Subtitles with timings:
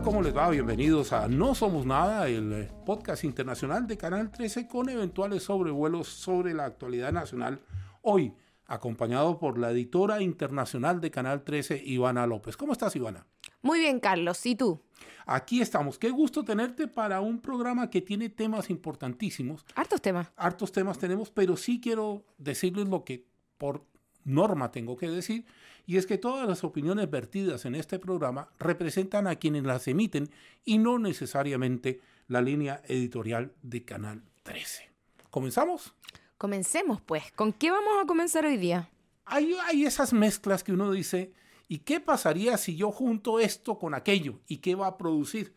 [0.00, 0.48] Hola, ¿cómo les va?
[0.48, 6.08] Bienvenidos a No Somos Nada, el eh, podcast internacional de Canal 13 con eventuales sobrevuelos
[6.08, 7.60] sobre la actualidad nacional.
[8.00, 8.32] Hoy,
[8.64, 12.56] acompañado por la editora internacional de Canal 13, Ivana López.
[12.56, 13.26] ¿Cómo estás, Ivana?
[13.60, 14.46] Muy bien, Carlos.
[14.46, 14.80] ¿Y tú?
[15.26, 15.98] Aquí estamos.
[15.98, 19.66] Qué gusto tenerte para un programa que tiene temas importantísimos.
[19.74, 20.32] Hartos temas.
[20.34, 23.26] Hartos temas tenemos, pero sí quiero decirles lo que
[23.58, 23.84] por
[24.24, 25.44] norma tengo que decir,
[25.90, 30.30] y es que todas las opiniones vertidas en este programa representan a quienes las emiten
[30.64, 34.88] y no necesariamente la línea editorial de Canal 13.
[35.30, 35.92] ¿Comenzamos?
[36.38, 37.32] Comencemos pues.
[37.32, 38.88] ¿Con qué vamos a comenzar hoy día?
[39.24, 41.32] Hay, hay esas mezclas que uno dice,
[41.66, 44.38] ¿y qué pasaría si yo junto esto con aquello?
[44.46, 45.56] ¿Y qué va a producir?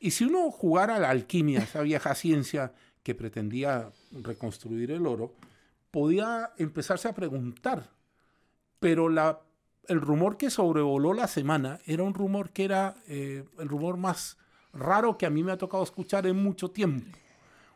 [0.00, 2.74] Y si uno jugara a la alquimia, esa vieja ciencia
[3.04, 5.36] que pretendía reconstruir el oro,
[5.92, 7.96] podía empezarse a preguntar
[8.80, 9.40] pero la,
[9.88, 14.36] el rumor que sobrevoló la semana era un rumor que era eh, el rumor más
[14.72, 17.06] raro que a mí me ha tocado escuchar en mucho tiempo.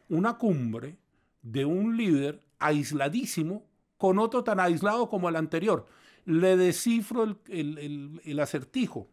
[0.08, 0.96] Una cumbre
[1.42, 3.64] de un líder aisladísimo
[3.96, 5.86] con otro tan aislado como el anterior.
[6.24, 9.08] Le descifro el, el, el, acertijo.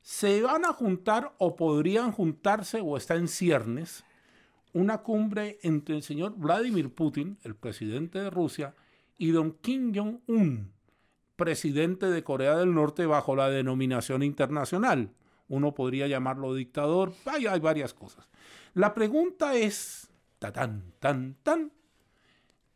[0.00, 4.04] Se van a juntar o podrían juntarse o está en ciernes
[4.72, 8.74] una cumbre entre el señor Vladimir Putin, el presidente de Rusia,
[9.18, 10.72] y don Kim Jong-un,
[11.36, 15.10] presidente de Corea del Norte bajo la denominación internacional.
[15.48, 18.28] Uno podría llamarlo dictador, hay, hay varias cosas.
[18.74, 20.08] La pregunta es,
[20.38, 21.72] tan, tan, tan,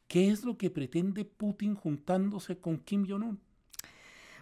[0.08, 3.40] ¿qué es lo que pretende Putin juntándose con Kim Jong-un?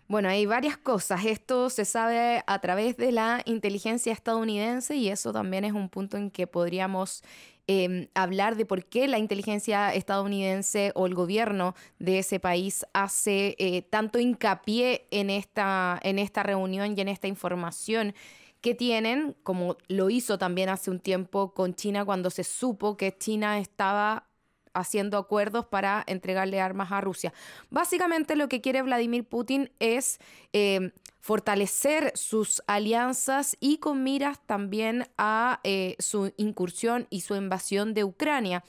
[0.06, 1.24] Bueno, hay varias cosas.
[1.24, 6.18] Esto se sabe a través de la inteligencia estadounidense y eso también es un punto
[6.18, 7.22] en que podríamos
[7.66, 13.56] eh, hablar de por qué la inteligencia estadounidense o el gobierno de ese país hace
[13.58, 18.14] eh, tanto hincapié en esta, en esta reunión y en esta información
[18.60, 23.16] que tienen, como lo hizo también hace un tiempo con China cuando se supo que
[23.16, 24.26] China estaba
[24.74, 27.32] haciendo acuerdos para entregarle armas a Rusia.
[27.70, 30.18] Básicamente lo que quiere Vladimir Putin es
[30.52, 37.94] eh, fortalecer sus alianzas y con miras también a eh, su incursión y su invasión
[37.94, 38.62] de Ucrania.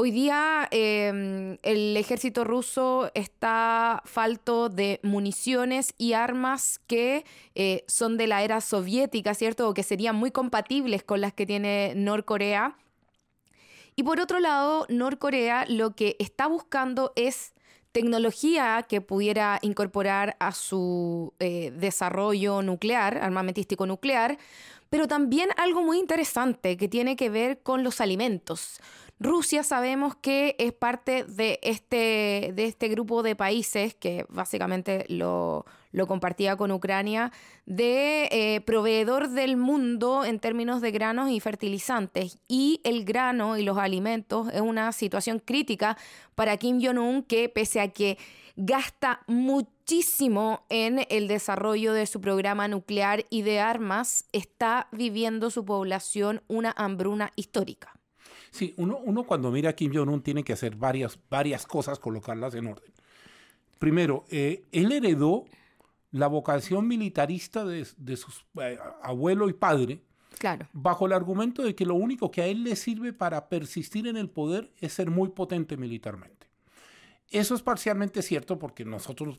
[0.00, 7.24] Hoy día em, el ejército ruso está falto de municiones y armas que
[7.56, 9.68] eh, son de la era soviética, ¿cierto?
[9.68, 12.76] O que serían muy compatibles con las que tiene Norcorea
[13.98, 17.52] y por otro lado, Norcorea lo que está buscando es
[17.90, 24.38] tecnología que pudiera incorporar a su eh, desarrollo nuclear, armamentístico nuclear,
[24.88, 28.78] pero también algo muy interesante que tiene que ver con los alimentos.
[29.18, 35.66] Rusia sabemos que es parte de este, de este grupo de países que básicamente lo,
[35.98, 37.32] lo compartía con Ucrania,
[37.66, 42.38] de eh, proveedor del mundo en términos de granos y fertilizantes.
[42.48, 45.98] Y el grano y los alimentos es una situación crítica
[46.36, 48.16] para Kim Jong-un que pese a que
[48.56, 55.64] gasta muchísimo en el desarrollo de su programa nuclear y de armas, está viviendo su
[55.64, 57.92] población una hambruna histórica.
[58.50, 62.54] Sí, uno, uno cuando mira a Kim Jong-un tiene que hacer varias, varias cosas, colocarlas
[62.54, 62.92] en orden.
[63.78, 65.44] Primero, eh, él heredó
[66.10, 68.30] la vocación militarista de, de su
[68.60, 70.02] eh, abuelo y padre,
[70.38, 70.66] claro.
[70.72, 74.16] bajo el argumento de que lo único que a él le sirve para persistir en
[74.16, 76.46] el poder es ser muy potente militarmente.
[77.30, 79.38] Eso es parcialmente cierto porque nosotros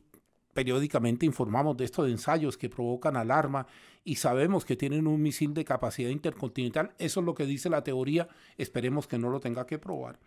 [0.53, 3.66] periódicamente informamos de estos ensayos que provocan alarma
[4.03, 6.94] y sabemos que tienen un misil de capacidad intercontinental.
[7.00, 8.28] Eso es lo que dice la teoría.
[8.57, 10.19] Esperemos que no lo tenga que probar.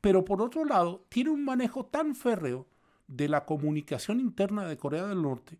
[0.00, 2.66] Pero por otro lado, tiene un manejo tan férreo
[3.06, 5.58] de la comunicación interna de Corea del Norte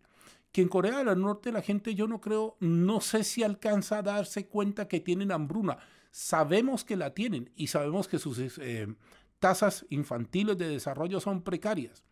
[0.51, 4.03] que en Corea del Norte la gente yo no creo, no sé si alcanza a
[4.03, 5.77] darse cuenta que tienen hambruna.
[6.11, 8.87] Sabemos que la tienen y sabemos que sus eh,
[9.39, 12.03] tasas infantiles de desarrollo son precarias.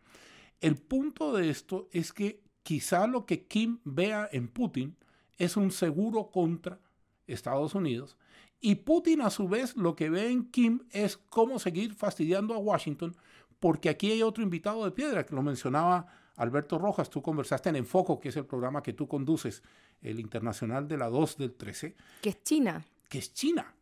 [0.60, 4.96] El punto de esto es que quizá lo que Kim vea en Putin
[5.38, 6.80] es un seguro contra
[7.26, 8.16] Estados Unidos
[8.60, 12.58] y Putin a su vez lo que ve en Kim es cómo seguir fastidiando a
[12.58, 13.16] Washington
[13.58, 16.08] porque aquí hay otro invitado de piedra que lo mencionaba
[16.40, 19.62] Alberto Rojas, tú conversaste en Enfoco, que es el programa que tú conduces,
[20.00, 21.94] el internacional de la 2 del 13.
[22.22, 22.82] Que es China.
[23.10, 23.74] Que es China.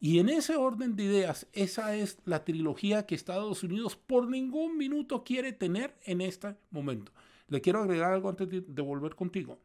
[0.00, 4.76] Y en ese orden de ideas, esa es la trilogía que Estados Unidos por ningún
[4.76, 7.12] minuto quiere tener en este momento.
[7.46, 9.60] Le quiero agregar algo antes de volver contigo.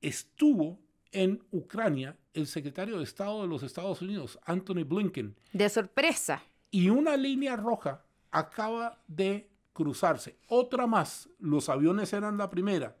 [0.00, 0.78] Estuvo
[1.12, 5.36] en Ucrania el secretario de Estado de los Estados Unidos, Anthony Blinken.
[5.52, 6.42] De sorpresa.
[6.70, 10.38] Y una línea roja acaba de cruzarse.
[10.48, 12.96] Otra más, los aviones eran la primera.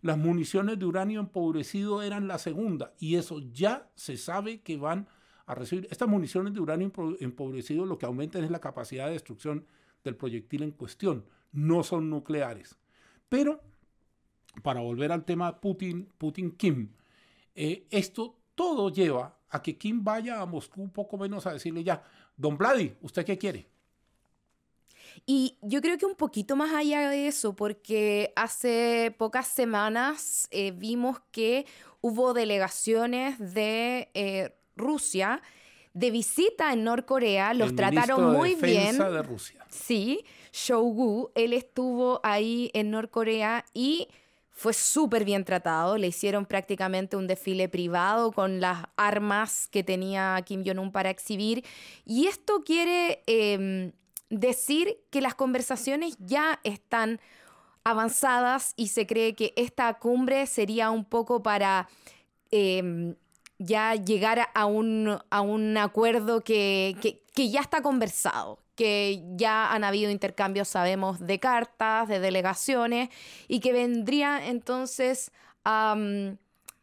[0.00, 5.06] las municiones de uranio empobrecido eran la segunda y eso ya se sabe que van
[5.46, 5.86] a recibir.
[5.90, 6.90] Estas municiones de uranio
[7.20, 9.66] empobrecido lo que aumentan es la capacidad de destrucción
[10.02, 12.76] del proyectil en cuestión, no son nucleares.
[13.28, 13.60] Pero,
[14.62, 16.90] para volver al tema Putin, Putin-Kim,
[17.54, 21.84] eh, esto todo lleva a que Kim vaya a Moscú un poco menos a decirle
[21.84, 22.02] ya,
[22.36, 23.73] don Vladi, ¿usted qué quiere?
[25.26, 30.72] Y yo creo que un poquito más allá de eso, porque hace pocas semanas eh,
[30.72, 31.66] vimos que
[32.00, 35.40] hubo delegaciones de eh, Rusia
[35.94, 38.98] de visita en Norcorea, los trataron muy de bien.
[38.98, 39.64] de Rusia.
[39.70, 44.08] Sí, Shougu, él estuvo ahí en Norcorea y
[44.50, 45.96] fue súper bien tratado.
[45.96, 51.64] Le hicieron prácticamente un desfile privado con las armas que tenía Kim Jong-un para exhibir.
[52.04, 53.92] Y esto quiere em,
[54.40, 57.20] decir que las conversaciones ya están
[57.84, 61.88] avanzadas y se cree que esta cumbre sería un poco para
[62.50, 63.14] em,
[63.58, 66.96] ya llegar a un, a un acuerdo que,
[67.34, 73.10] que, ya está conversado, que ya han habido intercambios, sabemos, de cartas, de delegaciones,
[73.48, 75.30] y que vendría entonces
[75.64, 75.96] a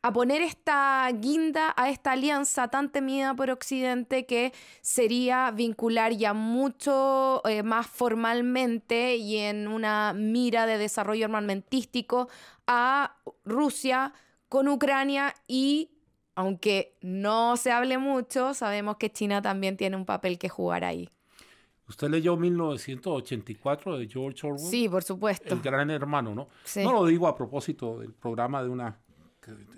[0.03, 4.51] a poner esta guinda a esta alianza tan temida por Occidente que
[4.81, 12.29] sería vincular ya mucho eh, más formalmente y en una mira de desarrollo armamentístico
[12.65, 14.13] a Rusia
[14.49, 15.91] con Ucrania y
[16.33, 21.09] aunque no se hable mucho, sabemos que China también tiene un papel que jugar ahí.
[21.87, 24.59] ¿Usted leyó 1984 de George Orwell?
[24.59, 25.53] Sí, por supuesto.
[25.53, 26.47] El gran hermano, ¿no?
[26.77, 28.97] No lo digo a propósito del programa de una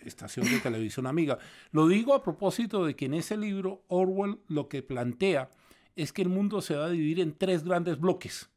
[0.03, 1.37] estación de televisión amiga.
[1.71, 5.49] Lo digo a propósito de que en ese libro Orwell lo que plantea
[5.95, 8.49] es que el mundo se va a dividir en tres grandes bloques.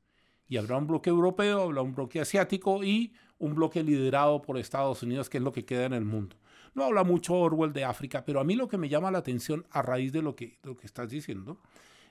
[0.48, 5.02] Y habrá un bloque europeo, habrá un bloque asiático y un bloque liderado por Estados
[5.02, 6.36] Unidos, que es lo que queda en el mundo.
[6.74, 9.66] No habla mucho Orwell de África, pero a mí lo que me llama la atención
[9.70, 11.60] a raíz de lo que, lo que estás diciendo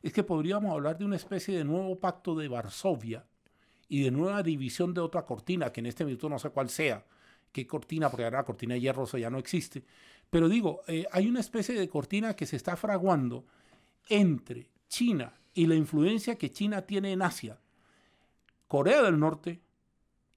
[0.02, 3.26] es que podríamos hablar de una especie de nuevo pacto de Varsovia
[3.88, 7.06] y de nueva división de otra cortina, que en este minuto no sé cuál sea,
[7.56, 9.86] qué cortina, porque ahora la cortina de hierro ya no existe.
[10.30, 13.46] Pero digo, eh, hay una especie de cortina que se está fraguando
[14.10, 17.62] entre China y la influencia que China tiene en Asia,
[18.68, 19.62] Corea del Norte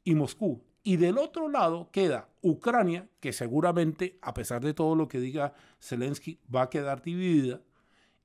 [0.04, 0.62] y Moscú.
[0.84, 5.54] Y del otro lado queda Ucrania, que seguramente, a pesar de todo lo que diga
[5.80, 7.60] Zelensky, va a quedar dividida.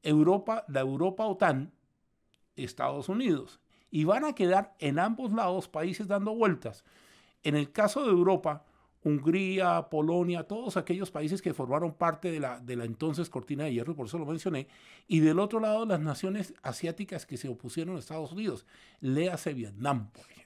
[0.03, 1.73] Europa, la Europa OTAN,
[2.55, 3.59] Estados Unidos.
[3.89, 6.83] Y van a quedar en ambos lados países dando vueltas.
[7.41, 8.65] En el caso de Europa,
[9.03, 13.73] Hungría, Polonia, todos aquellos países que formaron parte de la, de la entonces cortina de
[13.73, 14.67] hierro, por eso lo mencioné,
[15.07, 18.65] y del otro lado las naciones asiáticas que se opusieron a Estados Unidos,
[19.01, 20.43] léase Vietnam, por ejemplo.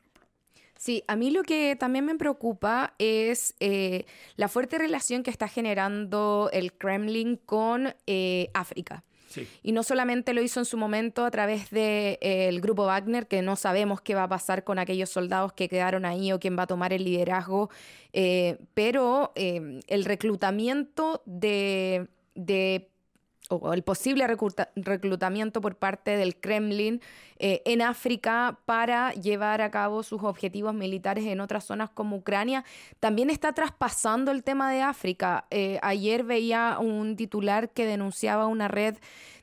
[0.78, 4.06] Sí, a mí lo que también me preocupa es eh,
[4.36, 9.04] la fuerte relación que está generando el Kremlin con eh, África.
[9.64, 13.42] Y no solamente lo hizo en su momento a través del eh, grupo Wagner, que
[13.42, 16.64] no sabemos qué va a pasar con aquellos soldados que quedaron ahí o quién va
[16.64, 17.70] a tomar el liderazgo,
[18.14, 22.90] eh, pero eh, el reclutamiento de, de
[23.50, 24.28] o el posible
[24.76, 27.02] reclutamiento por parte del Kremlin
[27.40, 32.64] eh, en África para llevar a cabo sus objetivos militares en otras zonas como Ucrania,
[33.00, 35.46] también está traspasando el tema de África.
[35.52, 38.96] Eh, ayer veía un titular que denunciaba una red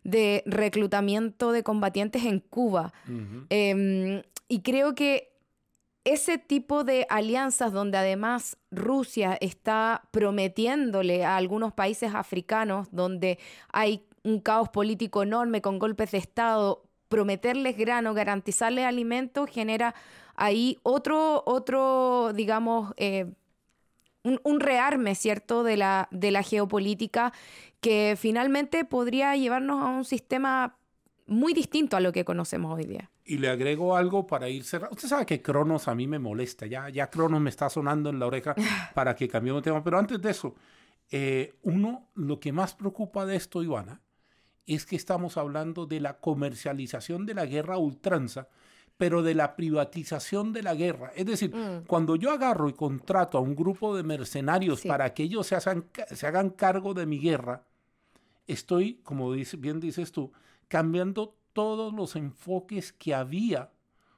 [0.02, 2.92] de reclutamiento de combatientes en Cuba.
[3.48, 5.33] Em, y creo que
[6.04, 13.38] ese tipo de alianzas donde además Rusia está prometiéndole a algunos países africanos donde
[13.72, 19.94] hay un caos político enorme con golpes de Estado, prometerles grano, garantizarles alimentos, genera
[20.34, 23.26] ahí otro, otro digamos, eh,
[24.24, 27.32] un, rearme, ¿cierto?, de la, de la geopolítica
[27.80, 30.78] que finalmente podría llevarnos a un sistema
[31.26, 33.10] muy distinto a lo que conocemos hoy día.
[33.24, 34.94] Y le agrego algo para ir cerrando.
[34.94, 38.18] Usted sabe que Cronos a mí me molesta, ya, ya Cronos me está sonando en
[38.18, 38.54] la oreja
[38.94, 39.82] para que cambiemos de tema.
[39.82, 40.54] Pero antes de eso,
[41.10, 44.02] eh, uno, lo que más preocupa de esto, Ivana,
[44.66, 48.48] es que estamos hablando de la comercialización de la guerra ultranza,
[48.96, 51.12] pero de la privatización de la guerra.
[51.16, 51.84] Es decir, mm.
[51.86, 55.86] cuando yo agarro y contrato a un grupo de mercenarios para que ellos se hagan,
[56.10, 57.66] se hagan cargo de mi guerra,
[58.46, 60.32] estoy, como dice, bien dices tú,
[60.68, 63.70] cambiando todos los enfoques que había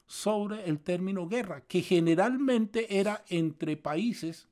[0.07, 4.49] sobre el término guerra, que generalmente era entre países,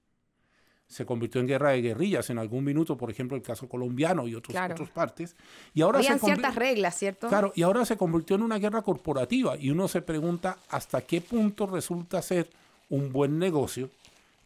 [0.86, 4.34] se convirtió en guerra de guerrillas en algún minuto, por ejemplo, el caso colombiano y
[4.34, 5.36] otros, otras partes.
[5.72, 7.28] Y ahora Habían ciertas reglas, ¿cierto?
[7.28, 11.20] Claro, y ahora se convirtió en una guerra corporativa y uno se pregunta hasta qué
[11.20, 12.50] punto resulta ser
[12.90, 13.88] un buen negocio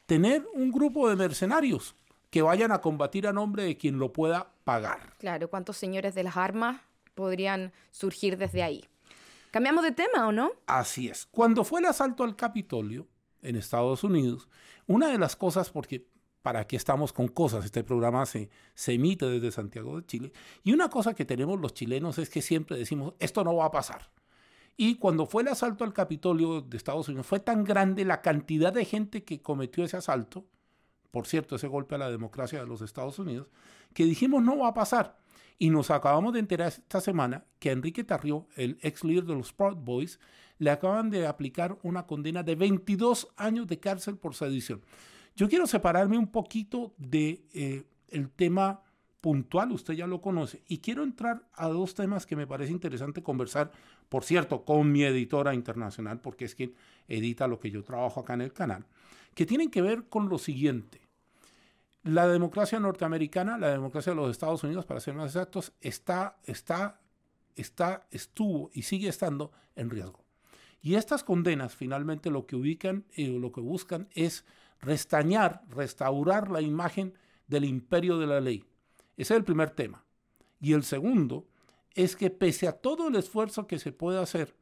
[0.09, 1.95] tener un grupo de mercenarios
[2.31, 5.13] que vayan a combatir a nombre de quien lo pueda pagar.
[5.19, 6.81] Claro, ¿cuántos señores de las armas
[7.19, 8.85] podrían surgir desde ahí?
[9.51, 10.53] ¿Cambiamos de tema o no?
[10.67, 11.27] Así es.
[11.27, 13.09] Cuando fue el asalto al Capitolio
[13.43, 14.49] en Estados Unidos,
[14.87, 16.07] una de las cosas, porque
[16.43, 20.33] para qué estamos con cosas, este programa se, se emite desde Santiago de Chile,
[20.63, 23.73] y una cosa que tenemos los chilenos es que siempre decimos, esto no va a
[23.73, 24.11] pasar.
[24.77, 28.73] Y cuando fue el asalto al Capitolio de Estados Unidos, fue tan grande la cantidad
[28.73, 30.45] de gente que cometió ese asalto,
[31.11, 33.49] por cierto, ese golpe a la democracia de los Estados Unidos,
[33.93, 35.19] que dijimos no va a pasar.
[35.59, 39.53] Y nos acabamos de enterar esta semana que Enrique Tarrió, el ex líder de los
[39.53, 40.21] Proud Boys,
[40.59, 44.83] le acaban de aplicar una condena de 22 años de cárcel por sedición.
[45.37, 48.83] Yo quiero separarme un poquito de eh, el tema
[49.21, 53.23] puntual, usted ya lo conoce, y quiero entrar a dos temas que me parece interesante
[53.23, 53.73] conversar,
[54.09, 56.75] por cierto, con mi editora internacional, porque es quien
[57.09, 58.87] edita lo que yo trabajo acá en el canal,
[59.35, 61.08] que tienen que ver con lo siguiente.
[62.03, 67.01] La democracia norteamericana, la democracia de los Estados Unidos, para ser más exactos, está, está,
[67.57, 70.25] está, estuvo y sigue estando en riesgo.
[70.81, 74.45] Y estas condenas finalmente lo que ubican eh, lo que buscan es
[74.81, 77.15] restañar, restaurar la imagen
[77.49, 78.65] del imperio de la ley.
[79.17, 80.05] Ese es el primer tema.
[80.61, 81.49] Y el segundo
[81.95, 84.55] es que pese a todo el esfuerzo que se puede hacer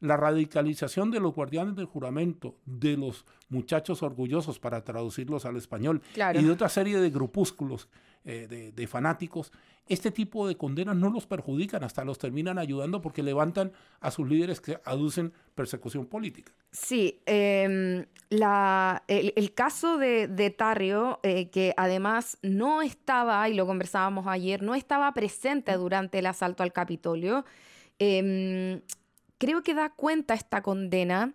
[0.00, 6.02] la radicalización de los guardianes del juramento, de los muchachos orgullosos, para traducirlos al español,
[6.14, 7.88] y de otra serie de grupúsculos
[8.24, 9.52] eh, de, fanáticos,
[9.88, 14.28] este tipo de condenas no los perjudican, hasta los terminan ayudando porque levantan a sus
[14.28, 16.52] líderes que aducen persecución política.
[16.70, 24.26] Sí, em, el, caso de, de Tarrio, eh, que además no estaba, y lo conversábamos
[24.26, 27.46] ayer, no estaba presente durante el asalto al Capitolio,
[27.98, 28.82] em,
[29.38, 31.32] creo que da cuenta esta condena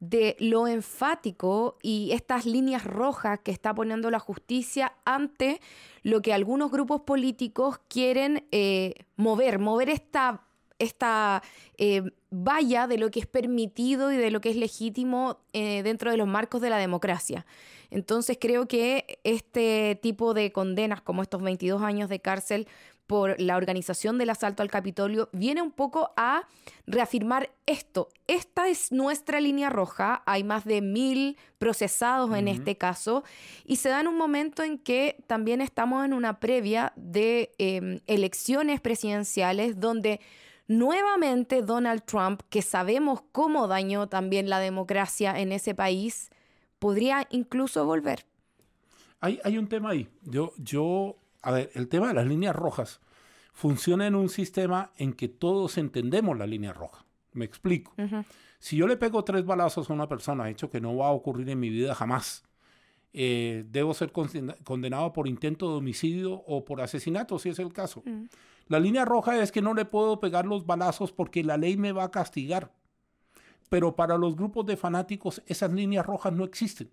[0.00, 5.60] de lo enfático y estas líneas rojas que está poniendo la justicia ante
[6.02, 10.46] lo que algunos grupos políticos quieren eh, mover, mover esta,
[10.78, 11.42] esta
[11.76, 16.10] eh, valla de lo que es permitido y de lo que es legítimo eh, dentro
[16.10, 17.44] de los marcos de la democracia.
[17.90, 22.68] Entonces creo que este tipo de condenas, como estos 22 años de cárcel,
[23.10, 26.46] por la organización del asalto al Capitolio viene un poco a
[26.86, 28.08] reafirmar esto.
[28.28, 33.24] Esta es nuestra línea roja, hay más de mil procesados en este caso,
[33.64, 37.98] y se da en un momento en que también estamos en una previa de em,
[38.06, 40.20] elecciones presidenciales donde
[40.68, 46.30] nuevamente Donald Trump, que sabemos cómo dañó también la democracia en ese país,
[46.78, 48.24] podría incluso volver.
[49.18, 50.08] Hay, hay un tema ahí.
[50.22, 53.00] Yo, yo a ver, el tema de las líneas rojas
[53.52, 57.04] funciona en un sistema en que todos entendemos la línea roja.
[57.32, 57.94] Me explico.
[58.58, 61.48] Si yo le pego tres balazos a una persona, hecho que no va a ocurrir
[61.48, 62.44] en mi vida jamás,
[63.12, 68.02] eh, debo ser condenado por intento de homicidio o por asesinato, si es el caso.
[68.04, 68.24] Mm.
[68.68, 71.92] La línea roja es que no le puedo pegar los balazos porque la ley me
[71.92, 72.72] va a castigar.
[73.68, 76.90] Pero para los grupos de fanáticos esas líneas rojas no existen.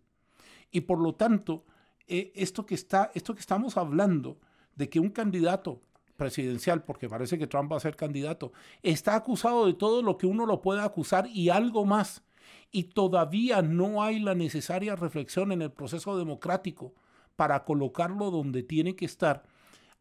[0.71, 1.65] Y por lo tanto,
[2.07, 4.39] eh, esto, que está, esto que estamos hablando
[4.75, 5.81] de que un candidato
[6.15, 10.25] presidencial, porque parece que Trump va a ser candidato, está acusado de todo lo que
[10.25, 12.23] uno lo puede acusar y algo más.
[12.71, 16.93] Y todavía no hay la necesaria reflexión en el proceso democrático
[17.35, 19.43] para colocarlo donde tiene que estar,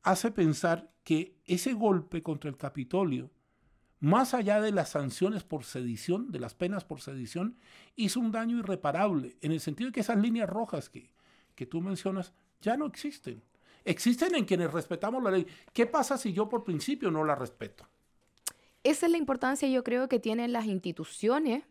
[0.03, 3.31] hace pensar que ese golpe contra el Capitolio,
[4.01, 7.59] más allá de las sanciones por sedición, de las penas por sedición,
[7.95, 11.13] hizo un daño irreparable, en el sentido de que esas líneas rojas que,
[11.57, 13.43] que tú mencionas ya no existen.
[13.85, 15.47] Existen en quienes respetamos la ley.
[15.73, 17.89] ¿Qué pasa si yo por principio no la respeto?
[18.85, 21.65] Esa es la importancia, yo creo, que tienen las instituciones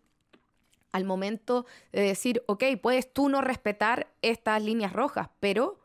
[0.92, 5.80] al momento de decir, ok, puedes tú no respetar estas líneas rojas, pero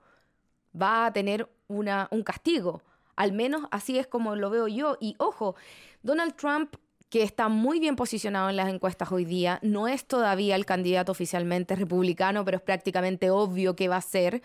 [0.81, 2.83] va a tener una, un castigo.
[3.17, 4.97] Al menos así es como lo veo yo.
[5.01, 5.57] Y ojo,
[6.03, 6.77] Donald Trump
[7.11, 9.59] que está muy bien posicionado en las encuestas hoy día.
[9.63, 14.43] No es todavía el candidato oficialmente republicano, pero es prácticamente obvio que va a ser.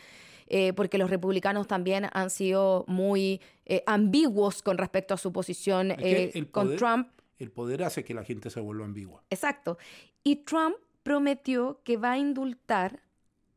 [0.47, 5.91] Eh, porque los republicanos también han sido muy eh, ambiguos con respecto a su posición
[5.97, 7.07] eh, con Trump.
[7.39, 9.23] El poder hace que la gente se vuelva ambigua.
[9.31, 9.79] Exacto.
[10.23, 13.01] Y Trump prometió que va a indultar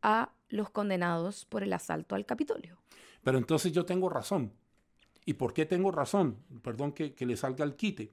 [0.00, 2.78] a los condenados por el asalto al Capitolio.
[3.22, 4.52] Pero entonces yo tengo razón.
[5.26, 6.38] ¿Y por qué tengo razón?
[6.62, 8.12] Perdón que, que le salga el quite.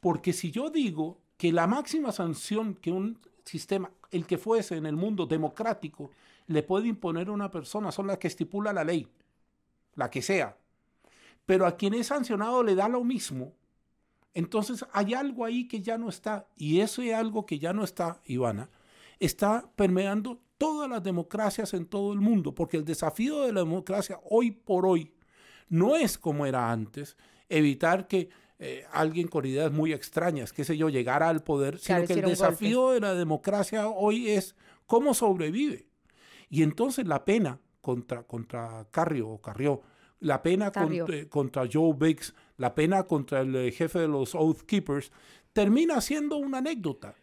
[0.00, 4.86] Porque si yo digo que la máxima sanción que un sistema, el que fuese en
[4.86, 6.10] el mundo democrático,
[6.46, 9.06] le puede imponer a una persona son las que estipula la ley,
[9.94, 10.56] la que sea.
[11.46, 13.52] Pero a quien es sancionado le da lo mismo.
[14.34, 16.46] Entonces hay algo ahí que ya no está.
[16.56, 18.70] Y ese algo que ya no está, Ivana,
[19.18, 24.20] está permeando todas las democracias en todo el mundo, porque el desafío de la democracia
[24.28, 25.12] hoy por hoy
[25.68, 27.16] no es como era antes,
[27.48, 28.28] evitar que
[28.62, 32.20] eh, alguien con ideas muy extrañas, qué sé yo, llegara al poder, sino que el
[32.20, 35.86] desafío de la democracia hoy es cómo sobrevive.
[36.50, 39.80] Y entonces la pena contra, contra Carrio o Carrió,
[40.18, 44.60] la pena contra, contra, Joe Biggs, la pena contra el eh, jefe de los Oath
[44.66, 45.10] Keepers,
[45.54, 47.14] termina siendo una anécdota.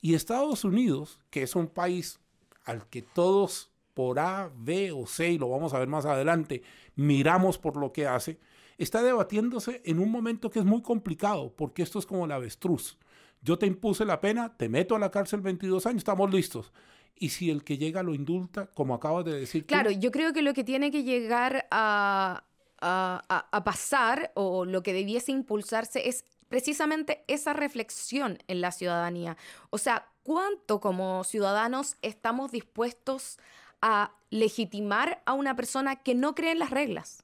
[0.00, 2.20] Y Estados Unidos, que es un país
[2.64, 6.62] al que todos por A, B o C, y lo vamos a ver más adelante,
[6.94, 8.38] miramos por lo que hace,
[8.78, 12.98] está debatiéndose en un momento que es muy complicado, porque esto es como el avestruz.
[13.42, 16.72] Yo te impuse la pena, te meto a la cárcel 22 años, estamos listos.
[17.16, 19.66] Y si el que llega lo indulta, como acabas de decir.
[19.66, 22.44] Claro, yo creo que lo que tiene que llegar a,
[22.80, 29.36] a, pasar o lo que debiese impulsarse es precisamente esa reflexión en la ciudadanía.
[29.70, 33.38] O sea, ¿cuánto como ciudadanos estamos dispuestos
[33.80, 37.23] a legitimar a una persona que no cree en las reglas?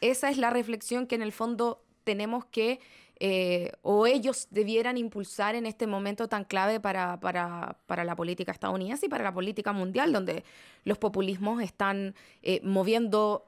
[0.00, 2.80] Esa es la reflexión que en el fondo tenemos que,
[3.18, 9.06] eh, o ellos debieran impulsar en este momento tan clave para, para, la política estadounidense
[9.06, 10.44] y para la política mundial, donde
[10.84, 13.46] los populismos están eh, moviendo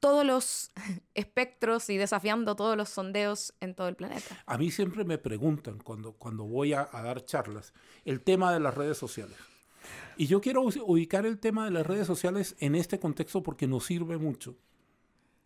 [0.00, 0.70] todos los
[1.14, 4.42] espectros y desafiando todos los sondeos en todo el planeta.
[4.46, 7.72] A mí siempre me preguntan cuando, cuando voy a, a dar charlas
[8.04, 9.36] el tema de las redes sociales.
[10.16, 13.84] Y yo quiero ubicar el tema de las redes sociales en este contexto porque nos
[13.84, 14.56] sirve mucho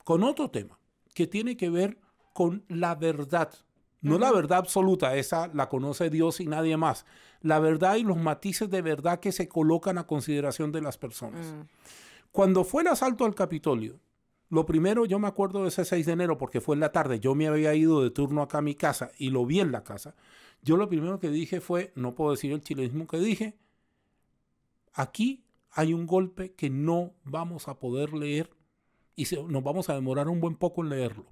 [0.08, 0.80] con otro tema
[1.12, 1.98] que tiene que ver
[2.32, 3.52] con la verdad.
[4.00, 7.04] No la verdad absoluta, esa la conoce Dios y nadie más.
[7.42, 11.48] La verdad y los matices de verdad que se colocan a consideración de las personas.
[11.48, 11.66] Mm.
[12.32, 14.00] Cuando fue el asalto al Capitolio,
[14.48, 17.20] lo primero, yo me acuerdo de ese 6 de enero porque fue en la tarde,
[17.20, 19.84] yo me había ido de turno acá a mi casa y lo vi en la
[19.84, 20.14] casa.
[20.62, 23.58] Yo lo primero que dije fue, no puedo decir el chilenismo que dije,
[24.94, 28.56] aquí hay un golpe que no vamos a poder leer
[29.18, 31.26] y nos vamos a demorar un buen poco en leerlo.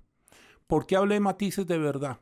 [0.66, 2.18] ¿Por qué hablé matices de verdad?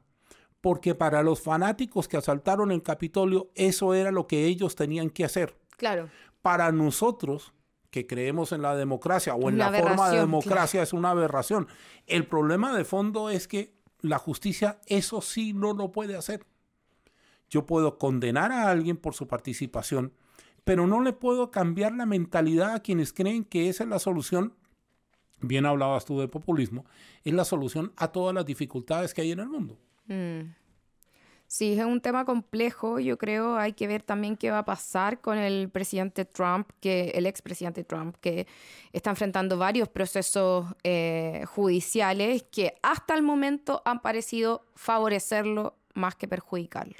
[0.60, 5.24] Porque para los fanáticos que asaltaron el Capitolio, eso era lo que ellos tenían que
[5.24, 5.56] hacer.
[5.78, 6.10] Claro.
[6.42, 7.54] Para nosotros,
[7.90, 11.66] que creemos en la democracia o en la forma de democracia, es una aberración.
[12.06, 16.44] El problema de fondo es que la justicia eso sí no lo puede hacer.
[17.48, 20.12] Yo puedo condenar a alguien por su participación,
[20.62, 24.54] pero no le puedo cambiar la mentalidad a quienes creen que esa es la solución
[25.46, 26.84] bien hablabas tú de populismo,
[27.24, 29.78] es la solución a todas las dificultades que hay en el mundo.
[30.06, 30.42] Mm.
[31.46, 32.98] Sí, es un tema complejo.
[32.98, 37.12] Yo creo hay que ver también qué va a pasar con el presidente Trump, que
[37.14, 38.46] el expresidente Trump, que
[38.92, 46.26] está enfrentando varios procesos eh, judiciales que hasta el momento han parecido favorecerlo más que
[46.26, 46.96] perjudicarlo.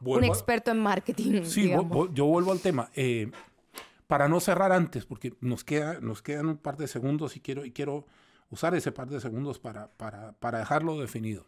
[0.00, 1.42] un experto en marketing.
[1.44, 2.90] Sí, yo vuelvo al tema.
[2.94, 3.30] Eh,
[4.06, 7.64] para no cerrar antes, porque nos, queda, nos quedan un par de segundos y quiero,
[7.64, 8.06] y quiero
[8.50, 11.46] usar ese par de segundos para, para, para dejarlo definido.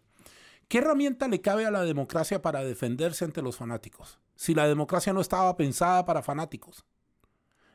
[0.69, 4.19] ¿Qué herramienta le cabe a la democracia para defenderse ante los fanáticos?
[4.35, 6.85] Si la democracia no estaba pensada para fanáticos.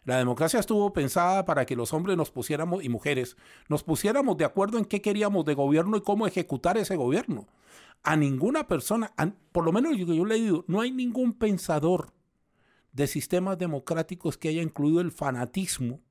[0.03, 3.37] La democracia estuvo pensada para que los hombres nos pusiéramos y mujeres
[3.69, 7.47] nos pusiéramos de acuerdo en qué queríamos de gobierno y cómo ejecutar ese gobierno.
[8.03, 9.13] A ninguna persona,
[9.51, 12.11] por lo menos yo, yo he leído, no hay ningún pensador
[12.93, 16.01] de sistemas democráticos que haya incluido el fanatismo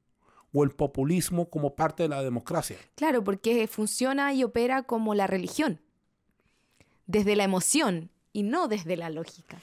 [0.52, 2.76] o el populismo como parte de la democracia.
[2.94, 5.80] Claro, porque funciona y opera como la religión,
[7.06, 9.58] desde la emoción y no desde la lógica.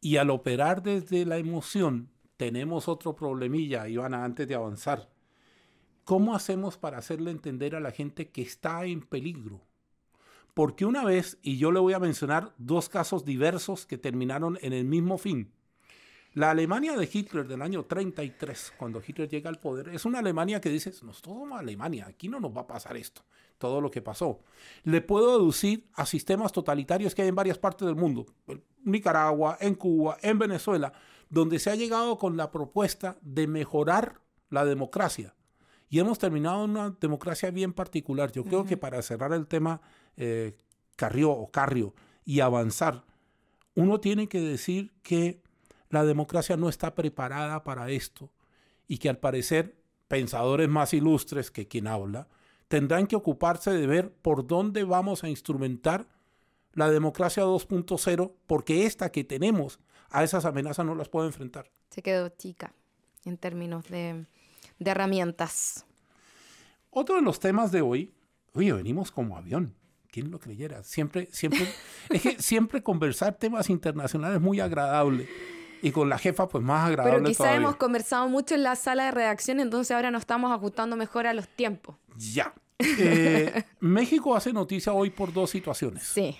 [0.00, 5.08] Y al operar desde la emoción, tenemos otro problemilla, Ivana, antes de avanzar.
[6.04, 9.62] ¿Cómo hacemos para hacerle entender a la gente que está en peligro?
[10.54, 14.72] Porque una vez, y yo le voy a mencionar dos casos diversos que terminaron en
[14.72, 15.52] el mismo fin,
[16.36, 20.60] la Alemania de Hitler del año 33, cuando Hitler llega al poder, es una Alemania
[20.60, 23.22] que dice, no somos Alemania, aquí no nos va a pasar esto,
[23.56, 24.40] todo lo que pasó.
[24.84, 29.56] Le puedo deducir a sistemas totalitarios que hay en varias partes del mundo, en Nicaragua,
[29.62, 30.92] en Cuba, en Venezuela,
[31.30, 34.20] donde se ha llegado con la propuesta de mejorar
[34.50, 35.34] la democracia.
[35.88, 38.30] Y hemos terminado en una democracia bien particular.
[38.30, 39.80] Yo creo que para cerrar el tema
[40.18, 40.54] eh,
[40.96, 41.94] Carrió o Carrio
[42.26, 43.04] y avanzar,
[43.74, 45.45] uno tiene que decir que
[45.96, 48.30] la democracia no está preparada para esto
[48.86, 49.76] y que al parecer
[50.08, 52.28] pensadores más ilustres que quien habla
[52.68, 56.06] tendrán que ocuparse de ver por dónde vamos a instrumentar
[56.74, 59.80] la democracia 2.0 porque esta que tenemos
[60.10, 61.70] a esas amenazas no las puede enfrentar.
[61.88, 62.74] Se quedó chica
[63.24, 64.26] en términos de,
[64.78, 65.86] de herramientas.
[66.90, 68.12] Otro de los temas de hoy,
[68.52, 69.74] oye, venimos como avión.
[70.10, 70.82] ¿Quién lo creyera?
[70.82, 71.66] Siempre, siempre,
[72.10, 75.26] es que siempre conversar temas internacionales es muy agradable.
[75.82, 77.18] Y con la jefa, pues más agradable.
[77.18, 77.58] Pero quizá todavía.
[77.58, 81.34] hemos conversado mucho en la sala de redacción, entonces ahora nos estamos ajustando mejor a
[81.34, 81.96] los tiempos.
[82.16, 82.54] Ya.
[82.78, 86.04] Eh, México hace noticia hoy por dos situaciones.
[86.04, 86.36] Sí.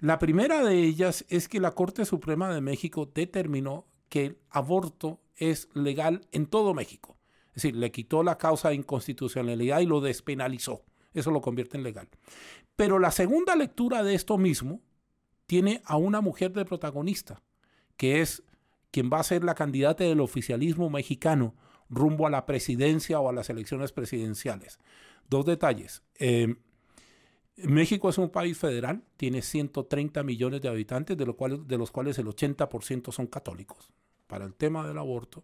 [0.00, 5.20] La primera de ellas es que la Corte Suprema de México determinó que el aborto
[5.36, 7.16] es legal en todo México.
[7.48, 10.84] Es decir, le quitó la causa de inconstitucionalidad y lo despenalizó.
[11.14, 12.08] Eso lo convierte en legal.
[12.76, 14.80] Pero la segunda lectura de esto mismo
[15.46, 17.42] tiene a una mujer de protagonista,
[17.96, 18.42] que es
[18.92, 21.56] quien va a ser la candidata del oficialismo mexicano
[21.88, 24.78] rumbo a la presidencia o a las elecciones presidenciales.
[25.28, 26.02] Dos detalles.
[26.18, 26.54] Eh,
[27.56, 31.90] México es un país federal, tiene 130 millones de habitantes, de, lo cual, de los
[31.90, 33.90] cuales el 80% son católicos,
[34.26, 35.42] para el tema del aborto.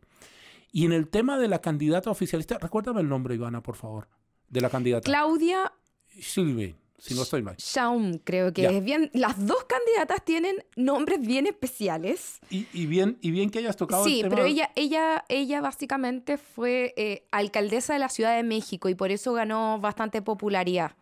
[0.72, 4.08] Y en el tema de la candidata oficialista, recuérdame el nombre, Ivana, por favor,
[4.48, 5.04] de la candidata.
[5.04, 5.72] Claudia
[6.20, 7.56] Silve, si no estoy mal.
[7.58, 8.70] Shaum, creo que Ya.
[8.70, 9.10] es bien.
[9.14, 12.40] Las dos candidatas tienen nombres bien especiales.
[12.50, 14.34] Y, y bien, y bien que hayas tocado Sí, el tema.
[14.34, 19.10] pero ella, ella, ella básicamente fue eh, alcaldesa de la Ciudad de México y por
[19.12, 20.92] eso ganó bastante popularidad.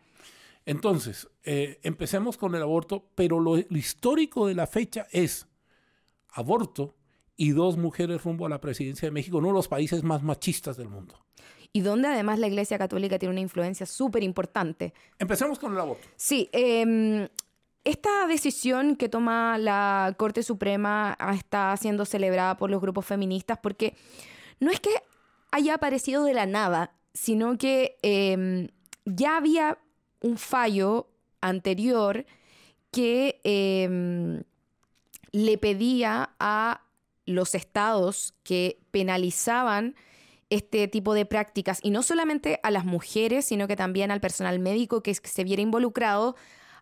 [0.66, 5.46] Entonces, eh, empecemos con el aborto, pero lo, lo histórico de la fecha es
[6.30, 6.94] aborto
[7.36, 10.76] y dos mujeres rumbo a la presidencia de México, uno de los países más machistas
[10.76, 11.14] del mundo.
[11.76, 14.94] Y donde además la Iglesia Católica tiene una influencia súper importante.
[15.18, 16.08] Empecemos con el aborto.
[16.16, 17.28] Sí, eh,
[17.84, 23.58] esta decisión que toma la Corte Suprema ah, está siendo celebrada por los grupos feministas
[23.62, 23.94] porque
[24.58, 24.88] no es que
[25.50, 28.70] haya aparecido de la nada, sino que eh,
[29.04, 29.76] ya había
[30.22, 31.10] un fallo
[31.42, 32.24] anterior
[32.90, 34.42] que eh,
[35.32, 36.80] le pedía a
[37.26, 39.94] los estados que penalizaban
[40.50, 44.58] este tipo de prácticas y no solamente a las mujeres, sino que también al personal
[44.58, 46.36] médico que se viera involucrado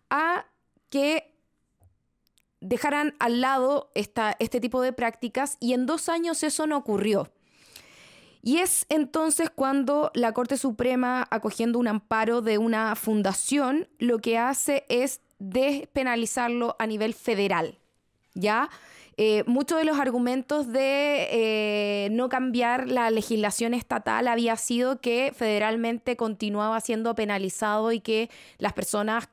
[0.09, 0.45] a
[0.89, 1.35] que
[2.61, 7.31] dejaran al lado esta, este tipo de prácticas y en dos años eso no ocurrió.
[8.41, 14.37] Y es entonces cuando la Corte Suprema, acogiendo un amparo de una fundación, lo que
[14.37, 17.79] hace es despenalizarlo a nivel federal.
[18.35, 18.69] ¿Ya?
[19.17, 25.31] Eh, muchos de los argumentos de eh, no cambiar la legislación estatal había sido que
[25.33, 29.29] federalmente continuaba siendo penalizado y que las personas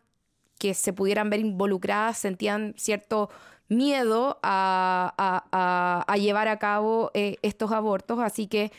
[0.61, 3.29] que se pudieran ver involucradas sentían cierto
[3.69, 8.21] miedo a, llevar a cabo eh, estos abortos.
[8.21, 8.71] Así que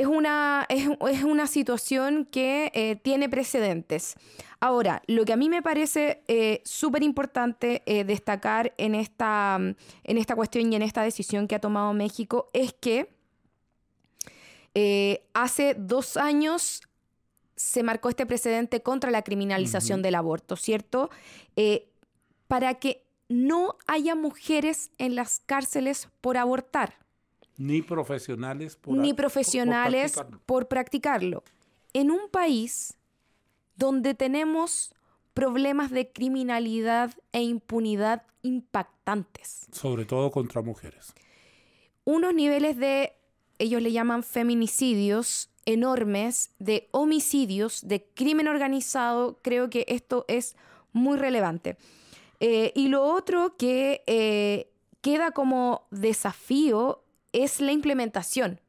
[0.00, 4.14] es una, es, es una situación que eh, tiene precedentes.
[4.58, 10.18] Ahora, lo que a mí me parece eh, súper importante eh, destacar en esta, en
[10.18, 13.12] esta cuestión y en esta decisión que ha tomado México es que
[14.74, 16.80] eh, hace dos años
[17.56, 21.10] se marcó este precedente contra la criminalización del aborto, ¿cierto?
[22.46, 27.00] Para que no haya mujeres en las cárceles por abortar
[27.60, 30.42] Ni profesionales por ni por profesionales practicarlo.
[30.46, 31.44] por practicarlo.
[31.92, 32.96] En un país
[33.76, 34.94] donde tenemos
[35.34, 41.12] problemas de criminalidad e impunidad impactantes, Sobre todo contra mujeres.
[42.04, 43.12] unos niveles de,
[43.58, 50.56] ellos le llaman feminicidios enormes, de homicidios, de crimen organizado, creo que esto es
[50.94, 51.76] muy relevante.
[52.40, 54.70] Eh, y lo otro que eh,
[55.02, 56.99] queda como desafío
[57.32, 58.60] es la implementación,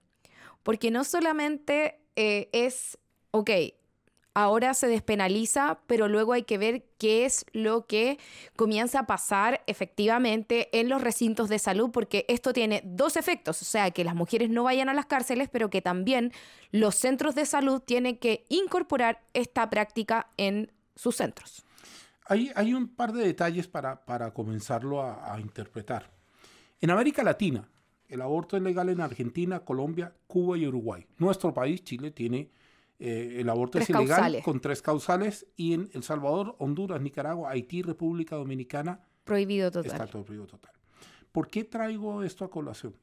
[0.63, 2.97] porque no solamente eh, es,
[3.31, 3.49] ok,
[4.33, 8.17] ahora se despenaliza, pero luego hay que ver qué es lo que
[8.55, 13.65] comienza a pasar efectivamente en los recintos de salud, porque esto tiene dos efectos, o
[13.65, 16.31] sea, que las mujeres no vayan a las cárceles, pero que también
[16.71, 21.65] los centros de salud tienen que incorporar esta práctica en sus centros.
[22.25, 26.09] Hay, hay un par de detalles para, para comenzarlo a, a interpretar.
[26.79, 27.67] En América Latina,
[28.11, 31.07] el aborto es legal en Argentina, Colombia, Cuba y Uruguay.
[31.17, 32.51] Nuestro país, Chile, tiene
[32.99, 34.43] eh, el aborto Tres es ilegal causales.
[34.43, 39.91] con tres causales y en El Salvador, Honduras, Nicaragua, Haití, República Dominicana Prohibido total.
[39.93, 40.73] está todo prohibido total.
[41.31, 42.97] ¿Por qué traigo esto a colación?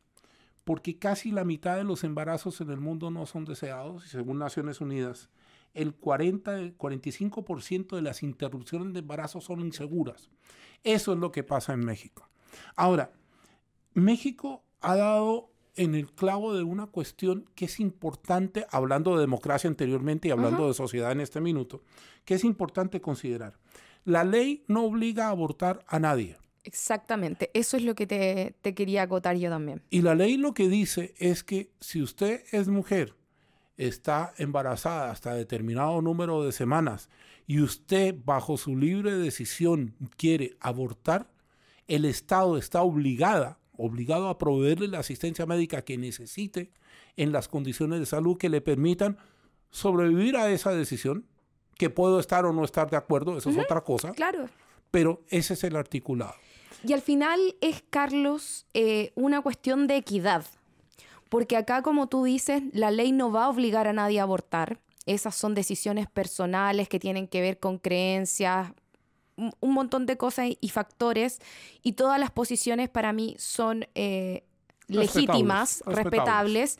[0.64, 4.38] Porque casi la mitad de los embarazos en el mundo no son deseados y según
[4.38, 5.31] Naciones Unidas,
[5.73, 10.29] el 40, el 45% de las interrupciones de embarazo son inseguras.
[10.85, 12.29] Eso es lo que pasa en México.
[12.77, 13.11] Ahora,
[13.94, 19.69] México ha dado en el clavo de una cuestión que es importante, hablando de democracia
[19.69, 21.83] anteriormente y hablando de sociedad en este minuto,
[22.25, 23.59] que es importante considerar.
[24.05, 26.37] La ley no obliga a abortar a nadie.
[26.64, 29.83] Exactamente, eso es lo que te, te quería acotar yo también.
[29.91, 33.14] Y la ley lo que dice es que si usted es mujer,
[33.77, 37.09] está embarazada hasta determinado número de semanas
[37.47, 41.31] y usted bajo su libre decisión quiere abortar,
[41.87, 46.71] el Estado está obligada, obligado a proveerle la asistencia médica que necesite
[47.17, 49.17] en las condiciones de salud que le permitan
[49.71, 51.27] sobrevivir a esa decisión,
[51.77, 54.12] que puedo estar o no estar de acuerdo, eso es otra cosa.
[54.12, 54.49] Claro.
[54.91, 56.35] Pero ese es el articulado.
[56.85, 60.45] Y al final es, Carlos, eh, una cuestión de equidad.
[61.29, 64.81] Porque acá, como tú dices, la ley no va a obligar a nadie a abortar.
[65.07, 68.73] Esas son decisiones personales que tienen que ver con creencias,
[69.61, 71.40] un montón de cosas y factores.
[71.83, 74.44] Y todas las posiciones para mí son eh,
[74.88, 76.79] legítimas, respetables.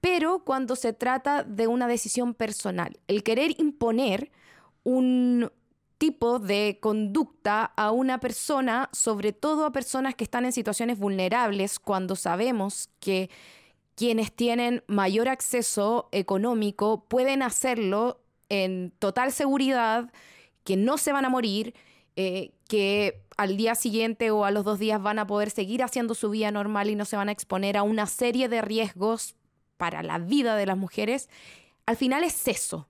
[0.00, 4.32] Pero cuando se trata de una decisión personal, el querer imponer
[4.82, 5.50] un
[5.98, 11.78] tipo de conducta a una persona, sobre todo a personas que están en situaciones vulnerables,
[11.78, 13.30] cuando sabemos que
[13.94, 20.12] quienes tienen mayor acceso económico pueden hacerlo en total seguridad,
[20.64, 21.74] que no se van a morir,
[22.16, 26.14] eh, que al día siguiente o a los dos días van a poder seguir haciendo
[26.14, 29.34] su vida normal y no se van a exponer a una serie de riesgos
[29.76, 31.28] para la vida de las mujeres,
[31.86, 32.88] al final es eso,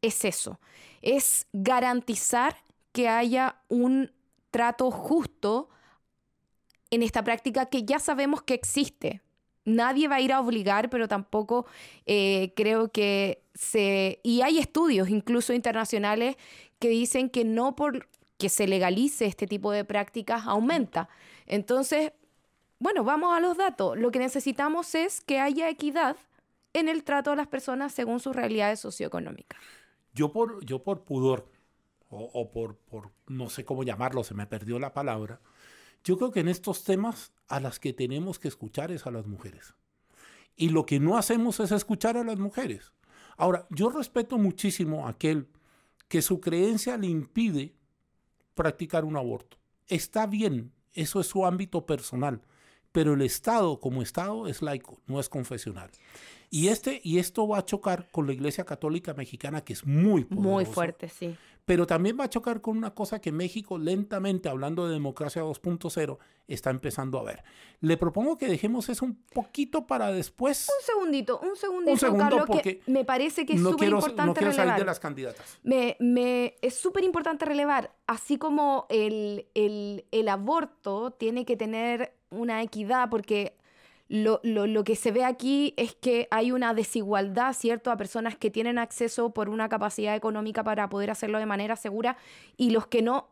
[0.00, 0.60] es eso,
[1.02, 2.56] es garantizar
[2.92, 4.12] que haya un
[4.50, 5.68] trato justo
[6.90, 9.22] en esta práctica que ya sabemos que existe,
[9.64, 11.66] nadie va a ir a obligar, pero tampoco
[12.06, 14.20] eh, creo que se...
[14.22, 16.36] Y hay estudios, incluso internacionales,
[16.78, 21.08] que dicen que no por que se legalice este tipo de prácticas aumenta.
[21.46, 22.12] Entonces,
[22.80, 23.96] bueno, vamos a los datos.
[23.96, 26.16] Lo que necesitamos es que haya equidad
[26.72, 29.60] en el trato a las personas según sus realidades socioeconómicas.
[30.12, 31.48] Yo por, yo por pudor,
[32.10, 35.40] o, por, por no sé cómo llamarlo, se me perdió la palabra,
[36.04, 39.26] yo creo que en estos temas a las que tenemos que escuchar es a las
[39.26, 39.74] mujeres.
[40.56, 42.92] Y lo que no hacemos es escuchar a las mujeres.
[43.36, 45.48] Ahora, yo respeto muchísimo a aquel
[46.08, 47.74] que su creencia le impide
[48.54, 49.56] practicar un aborto.
[49.86, 52.42] Está bien, eso es su ámbito personal,
[52.92, 55.90] pero el Estado como Estado es laico, no es confesional.
[56.50, 60.26] Y, este, y esto va a chocar con la Iglesia Católica Mexicana, que es muy
[60.28, 64.86] Muy fuerte, sí pero también va a chocar con una cosa que México lentamente, hablando
[64.86, 67.44] de democracia 2.0, está empezando a ver.
[67.80, 70.68] Le propongo que dejemos eso un poquito para después.
[70.68, 74.34] Un segundito, un segundito, un segundo, Carlos, que me parece que es súper importante no
[74.34, 75.58] quiero salir de las candidatas.
[75.62, 82.14] Me, me, es súper importante relevar, así como el, el, el aborto tiene que tener
[82.30, 83.56] una equidad, porque
[84.12, 88.50] lo, lo, que se ve aquí es que hay una desigualdad, ¿cierto?, a personas que
[88.50, 92.18] tienen acceso por una capacidad económica para poder hacerlo de manera segura
[92.58, 93.30] y los que no.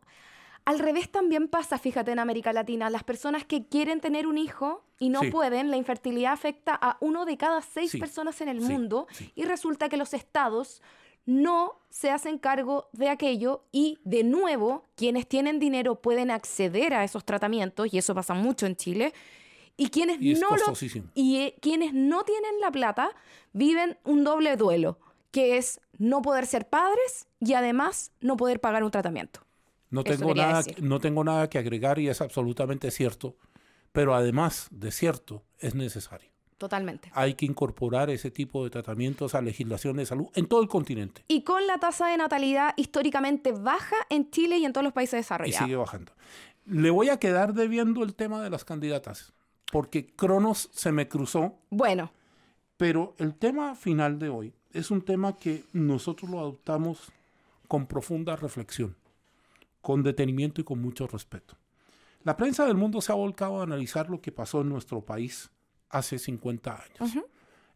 [0.65, 2.89] Al revés también pasa, fíjate, en América Latina.
[2.89, 7.25] Las personas que quieren tener un hijo y no pueden, la infertilidad afecta a uno
[7.25, 10.81] de cada seis personas en el mundo y resulta que los estados
[11.27, 17.03] no se hacen cargo de aquello y de nuevo quienes tienen dinero pueden acceder a
[17.03, 19.13] esos tratamientos y eso pasa mucho en Chile
[19.77, 20.49] y quienes, no
[21.13, 23.11] y eh, quienes no tienen la plata
[23.53, 24.99] viven un doble duelo,
[25.31, 29.41] que es no poder ser padres y además no poder pagar un tratamiento.
[29.89, 33.35] No tengo, nada, no tengo nada que agregar y es absolutamente cierto,
[33.91, 36.31] pero además de cierto, es necesario.
[36.57, 37.11] Totalmente.
[37.15, 41.23] Hay que incorporar ese tipo de tratamientos a legislación de salud en todo el continente.
[41.27, 45.21] Y con la tasa de natalidad históricamente baja en Chile y en todos los países
[45.21, 45.59] desarrollados.
[45.59, 46.11] Y sigue bajando.
[46.65, 49.33] Le voy a quedar debiendo el tema de las candidatas
[49.71, 51.57] porque Cronos se me cruzó.
[51.69, 52.11] Bueno.
[52.77, 57.11] Pero el tema final de hoy es un tema que nosotros lo adoptamos
[57.67, 58.95] con profunda reflexión,
[59.81, 61.55] con detenimiento y con mucho respeto.
[62.23, 65.49] La prensa del mundo se ha volcado a analizar lo que pasó en nuestro país
[65.89, 67.15] hace 50 años.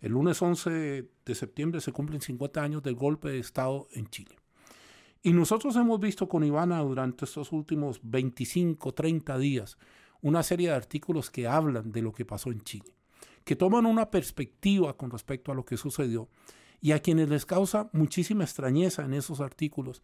[0.01, 4.35] El lunes 11 de septiembre se cumplen 50 años del golpe de Estado en Chile.
[5.23, 9.77] Y nosotros hemos visto con Ivana durante estos últimos 25, 30 días
[10.25, 12.91] una serie de artículos que hablan de lo que pasó en Chile,
[13.43, 16.29] que toman una perspectiva con respecto a lo que sucedió
[16.81, 20.01] y a quienes les causa muchísima extrañeza en esos artículos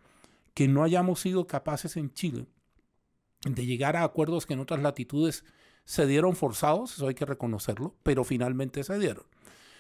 [0.53, 2.45] que no hayamos sido capaces en Chile
[3.45, 5.43] de llegar a acuerdos que en otras latitudes
[5.86, 9.25] se dieron forzados, eso hay que reconocerlo, pero finalmente se dieron.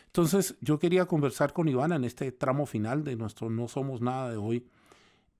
[0.07, 4.31] Entonces yo quería conversar con Ivana en este tramo final de nuestro No Somos Nada
[4.31, 4.65] de hoy,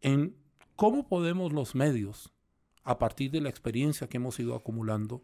[0.02, 0.36] en
[0.76, 2.32] cómo podemos los medios
[2.84, 5.22] a partir de la experiencia que hemos ido acumulando,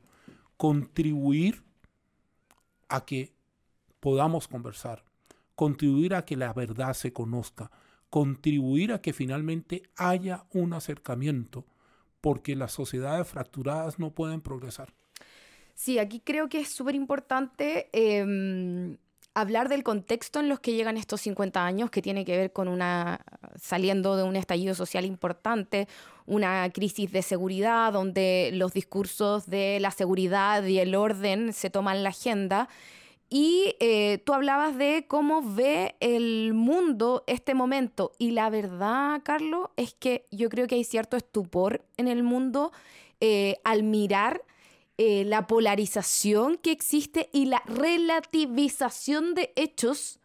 [0.57, 1.63] contribuir
[2.89, 3.33] a que
[3.99, 5.03] podamos conversar,
[5.55, 7.71] contribuir a que la verdad se conozca,
[8.09, 11.65] contribuir a que finalmente haya un acercamiento,
[12.21, 14.93] porque las sociedades fracturadas no pueden progresar.
[15.75, 18.97] Sí, aquí creo que es súper importante em,
[19.35, 22.67] hablar del contexto en los que llegan estos 50 años, que tiene que ver con
[22.67, 23.21] una
[23.61, 25.87] saliendo de un estallido social importante,
[26.27, 32.03] una crisis de seguridad, donde los discursos de la seguridad y el orden se toman
[32.03, 32.69] la agenda.
[33.29, 38.11] Y eh, tú hablabas de cómo ve el mundo este momento.
[38.19, 42.71] Y la verdad, Carlos, es que yo creo que hay cierto estupor en el mundo
[43.19, 44.43] eh, al mirar
[44.97, 50.19] eh, la polarización que existe y la relativización de hechos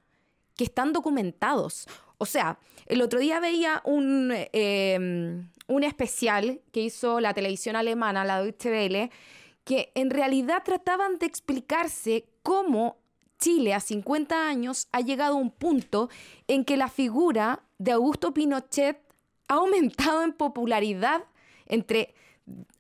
[0.57, 1.87] que están documentados.
[2.23, 2.57] O sea,
[2.87, 8.71] el otro día veía un, em, un especial que hizo la televisión alemana, la Deutsche
[8.71, 9.11] Welle,
[9.65, 12.99] que en realidad trataban de explicarse cómo
[13.41, 16.11] Chile a 50 años ha llegado a un punto
[16.47, 19.01] en que la figura de Augusto Pinochet
[19.49, 21.25] ha aumentado en popularidad
[21.67, 22.15] entre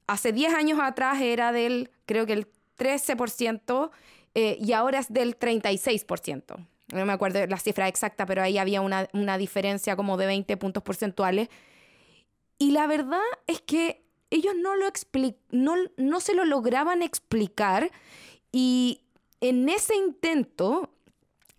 [0.06, 2.46] hace 10 años atrás era del, creo que el
[2.78, 3.90] 13%,
[4.36, 6.64] eh, y ahora es del 36%.
[6.92, 10.82] No me acuerdo la cifra exacta, pero ahí había una, diferencia como de 20 puntos
[10.82, 11.48] porcentuales.
[12.58, 14.86] Y la verdad es que ellos no, lo
[15.50, 17.90] no, no se lo lograban explicar
[18.52, 19.00] y
[19.40, 20.90] en ese intento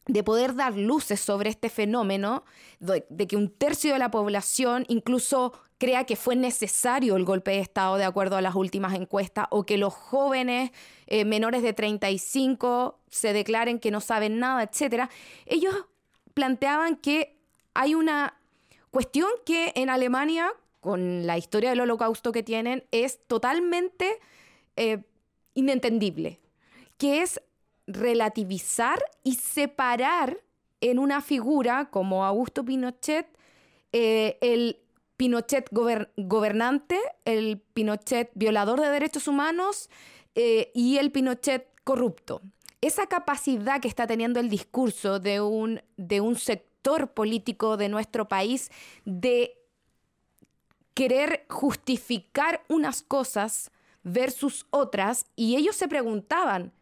[0.05, 2.43] de poder dar luces sobre este fenómeno,
[2.79, 7.59] de, que un tercio de la población incluso crea que fue necesario el golpe de
[7.59, 10.71] Estado de acuerdo a las últimas encuestas, o que los jóvenes
[11.15, 15.11] eh, menores de 35 se declaren que no saben nada, etc.
[15.45, 15.75] Ellos
[16.33, 17.37] planteaban que
[17.75, 18.39] hay una
[18.89, 24.19] cuestión que en Alemania, con la historia del holocausto que tienen, es totalmente
[24.75, 25.03] eh,
[25.53, 26.39] inentendible,
[26.97, 27.39] que es
[27.85, 30.39] relativizar y separar
[30.81, 33.27] en una figura como Augusto Pinochet
[33.91, 34.79] eh, el
[35.15, 35.69] Pinochet
[36.17, 39.91] gobernante, el Pinochet violador de derechos humanos
[40.35, 42.41] eh, y el Pinochet corrupto.
[42.81, 48.27] Esa capacidad que está teniendo el discurso de un, de un sector político de nuestro
[48.27, 48.71] país
[49.05, 49.57] de
[50.93, 53.71] querer justificar unas cosas
[54.03, 56.73] versus otras, y ellos se preguntaban,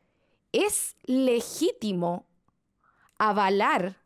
[0.52, 2.26] ¿es legítimo
[3.18, 3.98] avalar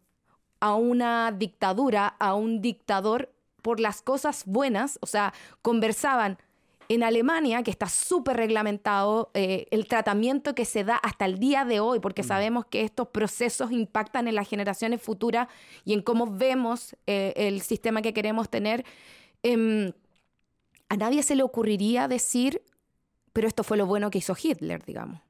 [0.60, 5.00] a una dictadura, a un dictador por las cosas buenas?
[5.02, 6.38] O sea, conversaban
[6.90, 11.66] en Alemania, que está súper reglamentado, eh, el tratamiento que se da hasta el día
[11.66, 12.28] de hoy, porque mm.
[12.28, 15.48] sabemos que estos procesos impactan en las generaciones futuras
[15.84, 18.86] y en cómo vemos eh, el sistema que queremos tener,
[19.44, 19.92] em,
[20.90, 22.62] a nadie se le ocurriría decir,
[23.34, 25.22] pero esto fue lo bueno que hizo Hitler, digamos.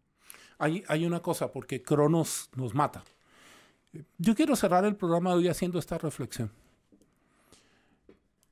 [0.57, 3.03] Hay, hay una cosa, porque Cronos nos mata.
[4.17, 6.51] Yo quiero cerrar el programa de hoy haciendo esta reflexión.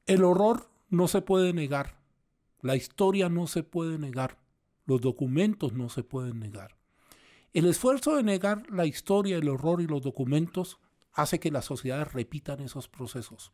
[0.05, 1.95] El horror no se puede negar,
[2.63, 4.39] la historia no se puede negar,
[4.85, 6.77] los documentos no se pueden negar.
[7.51, 10.79] El esfuerzo de negar la historia, el horror y los documentos
[11.11, 13.51] hace que las sociedades repitan esos procesos.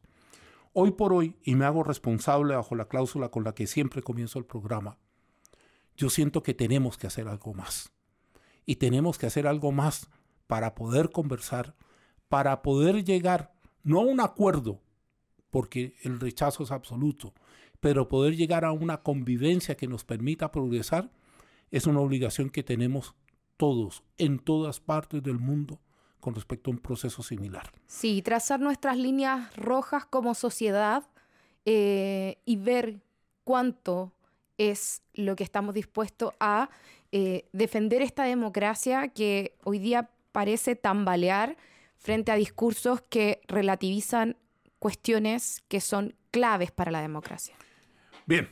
[0.74, 4.38] Hoy por hoy, y me hago responsable bajo la cláusula con la que siempre comienzo
[4.38, 5.00] el programa,
[5.98, 7.91] yo siento que tenemos que hacer algo más
[8.63, 10.08] y tenemos que hacer algo más
[10.45, 11.76] para poder conversar,
[12.28, 14.84] para poder llegar no a un acuerdo,
[15.50, 17.34] porque el rechazo es absoluto,
[17.80, 21.10] pero poder llegar a una convivencia que nos permita progresar
[21.72, 23.15] es una obligación que tenemos
[23.58, 25.80] todos, en todas partes del mundo,
[26.20, 27.72] con respecto a un proceso similar.
[27.88, 31.04] Sí, trazar nuestras líneas rojas como sociedad
[31.65, 33.00] eh, y ver
[33.44, 34.13] cuánto
[34.58, 36.70] es lo que estamos dispuestos a
[37.12, 41.58] eh, defender esta democracia que hoy día parece tambalear
[41.98, 44.38] frente a discursos que relativizan
[44.80, 47.56] cuestiones que son claves para la democracia.
[48.30, 48.48] Bien,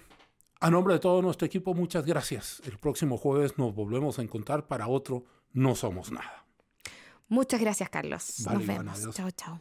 [0.60, 2.64] a nombre de todo nuestro equipo, muchas gracias.
[2.66, 6.48] El próximo jueves nos volvemos a encontrar para otro No Somos Nada.
[7.28, 8.40] Muchas gracias, Carlos.
[8.52, 9.08] nos vemos.
[9.14, 9.60] Chao, chao.